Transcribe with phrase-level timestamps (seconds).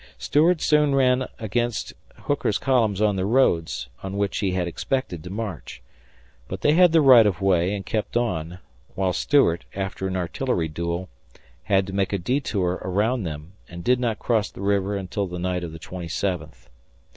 [0.17, 5.29] Stuart soon ran against Hooker's columns on the roads on which he had expected to
[5.29, 5.79] march.
[6.47, 8.57] But they had the right of way and kept on,
[8.95, 11.07] while Stuart, after an artillery duel,
[11.65, 15.37] had to make a detour around them and did not cross the river until the
[15.37, 16.67] night of the twenty seventh.